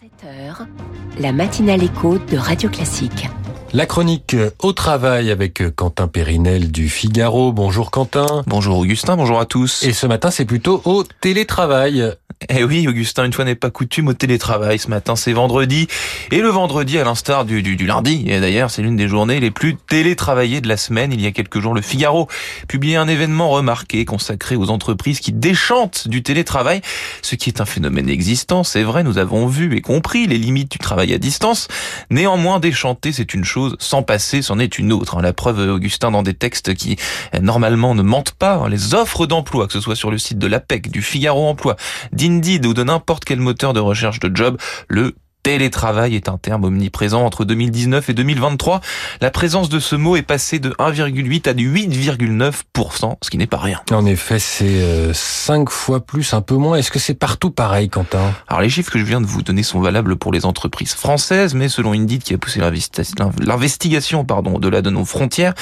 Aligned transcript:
7h, 0.00 0.66
la 1.18 1.30
matinale 1.30 1.82
écho 1.82 2.16
de 2.16 2.38
Radio 2.38 2.70
Classique. 2.70 3.28
La 3.74 3.84
chronique 3.84 4.34
au 4.62 4.72
travail 4.72 5.30
avec 5.30 5.62
Quentin 5.76 6.08
Périnel 6.08 6.72
du 6.72 6.88
Figaro. 6.88 7.52
Bonjour 7.52 7.90
Quentin. 7.90 8.42
Bonjour 8.46 8.78
Augustin, 8.78 9.16
bonjour 9.16 9.38
à 9.38 9.44
tous. 9.44 9.82
Et 9.82 9.92
ce 9.92 10.06
matin, 10.06 10.30
c'est 10.30 10.46
plutôt 10.46 10.80
au 10.86 11.04
télétravail. 11.20 12.14
Eh 12.48 12.64
oui, 12.64 12.88
Augustin, 12.88 13.26
une 13.26 13.34
fois 13.34 13.44
n'est 13.44 13.54
pas 13.54 13.70
coutume 13.70 14.08
au 14.08 14.14
télétravail. 14.14 14.78
Ce 14.78 14.88
matin, 14.88 15.14
c'est 15.14 15.34
vendredi. 15.34 15.88
Et 16.30 16.40
le 16.40 16.48
vendredi, 16.48 16.98
à 16.98 17.04
l'instar 17.04 17.44
du, 17.44 17.62
du, 17.62 17.86
lundi, 17.86 18.24
et 18.28 18.40
d'ailleurs, 18.40 18.70
c'est 18.70 18.80
l'une 18.80 18.96
des 18.96 19.08
journées 19.08 19.40
les 19.40 19.50
plus 19.50 19.76
télétravaillées 19.76 20.62
de 20.62 20.68
la 20.68 20.78
semaine. 20.78 21.12
Il 21.12 21.20
y 21.20 21.26
a 21.26 21.32
quelques 21.32 21.60
jours, 21.60 21.74
le 21.74 21.82
Figaro 21.82 22.28
publiait 22.66 22.96
un 22.96 23.08
événement 23.08 23.50
remarqué 23.50 24.06
consacré 24.06 24.56
aux 24.56 24.70
entreprises 24.70 25.20
qui 25.20 25.32
déchantent 25.32 26.08
du 26.08 26.22
télétravail, 26.22 26.80
ce 27.20 27.34
qui 27.34 27.50
est 27.50 27.60
un 27.60 27.66
phénomène 27.66 28.08
existant. 28.08 28.64
C'est 28.64 28.84
vrai, 28.84 29.04
nous 29.04 29.18
avons 29.18 29.46
vu 29.46 29.76
et 29.76 29.82
compris 29.82 30.26
les 30.26 30.38
limites 30.38 30.72
du 30.72 30.78
travail 30.78 31.12
à 31.12 31.18
distance. 31.18 31.68
Néanmoins, 32.08 32.58
déchanter, 32.58 33.12
c'est 33.12 33.34
une 33.34 33.44
chose. 33.44 33.76
Sans 33.80 34.02
passer, 34.02 34.40
c'en 34.40 34.58
est 34.58 34.78
une 34.78 34.94
autre. 34.94 35.20
La 35.20 35.34
preuve, 35.34 35.58
Augustin, 35.68 36.10
dans 36.10 36.22
des 36.22 36.34
textes 36.34 36.72
qui, 36.74 36.96
normalement, 37.38 37.94
ne 37.94 38.02
mentent 38.02 38.32
pas. 38.32 38.66
Les 38.70 38.94
offres 38.94 39.26
d'emploi, 39.26 39.66
que 39.66 39.74
ce 39.74 39.80
soit 39.80 39.96
sur 39.96 40.10
le 40.10 40.16
site 40.16 40.38
de 40.38 40.46
l'APEC, 40.46 40.90
du 40.90 41.02
Figaro 41.02 41.46
Emploi, 41.46 41.76
d'Indeed 42.30 42.66
ou 42.66 42.74
de 42.74 42.84
n'importe 42.84 43.24
quel 43.24 43.40
moteur 43.40 43.72
de 43.72 43.80
recherche 43.80 44.20
de 44.20 44.34
job, 44.34 44.58
le 44.88 45.14
télétravail 45.42 46.14
est 46.14 46.28
un 46.28 46.38
terme 46.38 46.64
omniprésent 46.64 47.24
entre 47.24 47.44
2019 47.44 48.10
et 48.10 48.14
2023. 48.14 48.80
La 49.20 49.30
présence 49.30 49.68
de 49.68 49.78
ce 49.78 49.96
mot 49.96 50.16
est 50.16 50.22
passée 50.22 50.58
de 50.58 50.70
1,8 50.70 51.48
à 51.48 51.54
8,9%, 51.54 53.16
ce 53.22 53.30
qui 53.30 53.38
n'est 53.38 53.46
pas 53.46 53.58
rien. 53.58 53.80
En 53.90 54.06
effet, 54.06 54.38
c'est 54.38 55.12
5 55.12 55.70
fois 55.70 56.00
plus, 56.00 56.34
un 56.34 56.40
peu 56.40 56.56
moins. 56.56 56.76
Est-ce 56.76 56.90
que 56.90 56.98
c'est 56.98 57.14
partout 57.14 57.50
pareil, 57.50 57.88
Quentin? 57.88 58.34
Alors 58.48 58.60
les 58.60 58.68
chiffres 58.68 58.90
que 58.90 58.98
je 58.98 59.04
viens 59.04 59.20
de 59.20 59.26
vous 59.26 59.42
donner 59.42 59.62
sont 59.62 59.80
valables 59.80 60.16
pour 60.16 60.32
les 60.32 60.44
entreprises 60.44 60.94
françaises, 60.94 61.54
mais 61.54 61.68
selon 61.68 61.92
Indeed 61.92 62.22
qui 62.22 62.34
a 62.34 62.38
poussé 62.38 62.60
l'investigation 62.60 64.24
pardon, 64.24 64.56
au-delà 64.56 64.82
de 64.82 64.90
nos 64.90 65.04
frontières, 65.04 65.54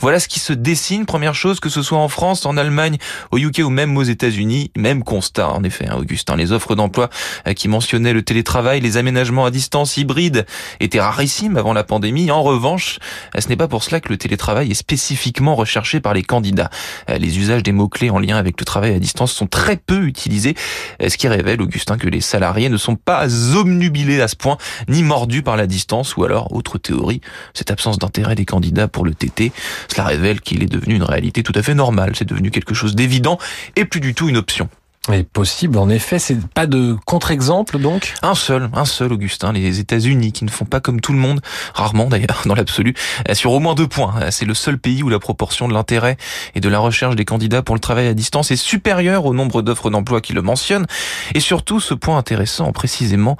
voilà 0.00 0.20
ce 0.20 0.28
qui 0.28 0.40
se 0.40 0.52
dessine. 0.52 1.04
Première 1.04 1.34
chose, 1.34 1.60
que 1.60 1.68
ce 1.68 1.82
soit 1.82 1.98
en 1.98 2.08
France, 2.08 2.46
en 2.46 2.56
Allemagne, 2.56 2.98
au 3.32 3.38
UK 3.38 3.58
ou 3.64 3.70
même 3.70 3.96
aux 3.96 4.02
États-Unis, 4.02 4.70
même 4.76 5.02
constat 5.04 5.48
en 5.48 5.62
effet, 5.64 5.86
hein, 5.88 5.96
Augustin. 5.98 6.36
Les 6.36 6.52
offres 6.52 6.74
d'emploi 6.74 7.10
qui 7.54 7.68
mentionnaient 7.68 8.12
le 8.12 8.22
télétravail, 8.22 8.80
les 8.80 8.96
aménagements 8.96 9.25
à 9.44 9.50
distance 9.50 9.96
hybride 9.96 10.46
était 10.80 11.00
rarissime 11.00 11.56
avant 11.56 11.72
la 11.72 11.84
pandémie. 11.84 12.30
En 12.30 12.42
revanche, 12.42 12.98
ce 13.36 13.48
n'est 13.48 13.56
pas 13.56 13.68
pour 13.68 13.82
cela 13.82 14.00
que 14.00 14.08
le 14.08 14.16
télétravail 14.16 14.70
est 14.70 14.74
spécifiquement 14.74 15.54
recherché 15.54 16.00
par 16.00 16.14
les 16.14 16.22
candidats. 16.22 16.70
Les 17.08 17.38
usages 17.38 17.62
des 17.62 17.72
mots-clés 17.72 18.10
en 18.10 18.18
lien 18.18 18.36
avec 18.36 18.60
le 18.60 18.64
travail 18.64 18.94
à 18.94 18.98
distance 18.98 19.32
sont 19.32 19.46
très 19.46 19.76
peu 19.76 20.06
utilisés, 20.06 20.54
ce 21.00 21.16
qui 21.16 21.28
révèle, 21.28 21.60
Augustin, 21.60 21.98
que 21.98 22.08
les 22.08 22.20
salariés 22.20 22.68
ne 22.68 22.76
sont 22.76 22.96
pas 22.96 23.26
omnubilés 23.56 24.20
à 24.20 24.28
ce 24.28 24.36
point, 24.36 24.56
ni 24.88 25.02
mordus 25.02 25.42
par 25.42 25.56
la 25.56 25.66
distance, 25.66 26.16
ou 26.16 26.24
alors, 26.24 26.52
autre 26.54 26.78
théorie, 26.78 27.20
cette 27.52 27.70
absence 27.70 27.98
d'intérêt 27.98 28.34
des 28.34 28.44
candidats 28.44 28.88
pour 28.88 29.04
le 29.04 29.14
TT, 29.14 29.52
cela 29.88 30.04
révèle 30.04 30.40
qu'il 30.40 30.62
est 30.62 30.72
devenu 30.72 30.94
une 30.94 31.02
réalité 31.02 31.42
tout 31.42 31.52
à 31.56 31.62
fait 31.62 31.74
normale, 31.74 32.12
c'est 32.14 32.28
devenu 32.28 32.50
quelque 32.50 32.74
chose 32.74 32.94
d'évident 32.94 33.38
et 33.74 33.84
plus 33.84 34.00
du 34.00 34.14
tout 34.14 34.28
une 34.28 34.36
option. 34.36 34.68
Est 35.12 35.24
possible, 35.24 35.78
en 35.78 35.88
effet, 35.88 36.18
c'est 36.18 36.44
pas 36.48 36.66
de 36.66 36.96
contre-exemple 37.04 37.78
donc? 37.78 38.14
Un 38.22 38.34
seul, 38.34 38.68
un 38.72 38.84
seul 38.84 39.12
Augustin, 39.12 39.52
les 39.52 39.78
États-Unis 39.78 40.32
qui 40.32 40.44
ne 40.44 40.50
font 40.50 40.64
pas 40.64 40.80
comme 40.80 41.00
tout 41.00 41.12
le 41.12 41.18
monde, 41.18 41.40
rarement 41.74 42.06
d'ailleurs 42.06 42.42
dans 42.46 42.54
l'absolu, 42.54 42.94
sur 43.32 43.52
au 43.52 43.60
moins 43.60 43.74
deux 43.74 43.86
points. 43.86 44.14
C'est 44.30 44.44
le 44.44 44.54
seul 44.54 44.78
pays 44.78 45.02
où 45.02 45.08
la 45.08 45.18
proportion 45.18 45.68
de 45.68 45.74
l'intérêt 45.74 46.16
et 46.54 46.60
de 46.60 46.68
la 46.68 46.78
recherche 46.78 47.14
des 47.14 47.24
candidats 47.24 47.62
pour 47.62 47.74
le 47.74 47.80
travail 47.80 48.08
à 48.08 48.14
distance 48.14 48.50
est 48.50 48.56
supérieure 48.56 49.26
au 49.26 49.34
nombre 49.34 49.62
d'offres 49.62 49.90
d'emploi 49.90 50.20
qui 50.20 50.32
le 50.32 50.42
mentionnent. 50.42 50.86
Et 51.34 51.40
surtout, 51.40 51.78
ce 51.80 51.94
point 51.94 52.18
intéressant 52.18 52.72
précisément 52.72 53.36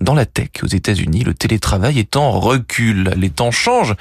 dans 0.00 0.14
la 0.14 0.26
tech 0.26 0.48
aux 0.62 0.68
États-Unis, 0.68 1.24
le 1.24 1.34
télétravail 1.34 1.98
est 1.98 2.16
en 2.16 2.30
recul. 2.32 3.12
Les 3.16 3.30
temps 3.30 3.50
changent 3.50 3.94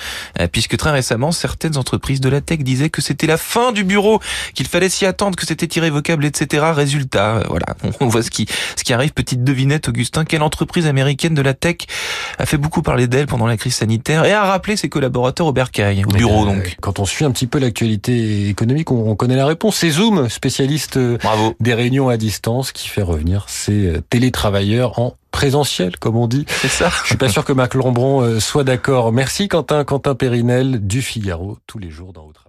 puisque 0.51 0.77
très 0.77 0.91
récemment, 0.91 1.31
certaines 1.31 1.77
entreprises 1.77 2.21
de 2.21 2.29
la 2.29 2.41
tech 2.41 2.59
disaient 2.59 2.89
que 2.89 3.01
c'était 3.01 3.27
la 3.27 3.37
fin 3.37 3.71
du 3.71 3.83
bureau, 3.83 4.19
qu'il 4.53 4.67
fallait 4.67 4.89
s'y 4.89 5.05
attendre, 5.05 5.35
que 5.35 5.45
c'était 5.45 5.67
irrévocable, 5.77 6.25
etc. 6.25 6.65
Résultat 6.73 7.08
voilà, 7.15 7.65
on 7.99 8.07
voit 8.07 8.23
ce 8.23 8.31
qui, 8.31 8.47
ce 8.75 8.83
qui 8.83 8.93
arrive. 8.93 9.11
Petite 9.13 9.43
devinette, 9.43 9.89
Augustin, 9.89 10.25
quelle 10.25 10.41
entreprise 10.41 10.87
américaine 10.87 11.33
de 11.33 11.41
la 11.41 11.53
tech 11.53 11.77
a 12.37 12.45
fait 12.45 12.57
beaucoup 12.57 12.81
parler 12.81 13.07
d'elle 13.07 13.27
pendant 13.27 13.47
la 13.47 13.57
crise 13.57 13.75
sanitaire 13.75 14.25
et 14.25 14.33
a 14.33 14.43
rappelé 14.43 14.77
ses 14.77 14.89
collaborateurs 14.89 15.47
au 15.47 15.53
bercail, 15.53 16.03
au 16.05 16.11
bureau 16.11 16.45
donc. 16.45 16.77
Quand 16.81 16.99
on 16.99 17.05
suit 17.05 17.25
un 17.25 17.31
petit 17.31 17.47
peu 17.47 17.59
l'actualité 17.59 18.49
économique, 18.49 18.91
on, 18.91 19.15
connaît 19.15 19.35
la 19.35 19.45
réponse. 19.45 19.77
C'est 19.77 19.89
Zoom, 19.89 20.29
spécialiste 20.29 20.97
Bravo. 20.97 21.55
des 21.59 21.73
réunions 21.73 22.09
à 22.09 22.17
distance, 22.17 22.71
qui 22.71 22.87
fait 22.87 23.01
revenir 23.01 23.45
ses 23.47 23.93
télétravailleurs 24.09 24.99
en 24.99 25.15
présentiel, 25.31 25.97
comme 25.97 26.15
on 26.15 26.27
dit. 26.27 26.45
C'est 26.61 26.69
ça. 26.69 26.91
Je 27.03 27.07
suis 27.07 27.17
pas 27.17 27.29
sûr 27.29 27.45
que 27.45 27.53
Marc 27.53 27.73
Lombron 27.73 28.39
soit 28.39 28.63
d'accord. 28.63 29.11
Merci 29.11 29.47
Quentin, 29.47 29.83
Quentin 29.83 30.15
Périnel 30.15 30.85
du 30.85 31.01
Figaro, 31.01 31.57
tous 31.67 31.79
les 31.79 31.89
jours 31.89 32.13
dans 32.13 32.25
votre 32.25 32.48